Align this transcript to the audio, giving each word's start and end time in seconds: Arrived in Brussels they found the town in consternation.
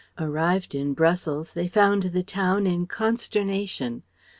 Arrived 0.17 0.73
in 0.73 0.95
Brussels 0.95 1.53
they 1.53 1.67
found 1.67 2.01
the 2.05 2.23
town 2.23 2.65
in 2.65 2.87
consternation. 2.87 4.01